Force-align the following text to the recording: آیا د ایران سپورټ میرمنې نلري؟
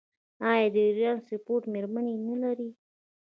آیا 0.51 0.67
د 0.73 0.75
ایران 0.87 1.17
سپورټ 1.27 1.63
میرمنې 1.73 2.13
نلري؟ 2.27 2.69